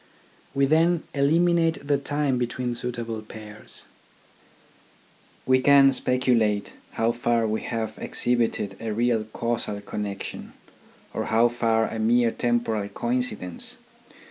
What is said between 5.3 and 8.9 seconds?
We can speculate how far we have ex hibited